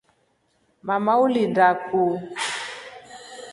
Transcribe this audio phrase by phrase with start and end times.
[0.87, 2.03] Mama ulinda ku.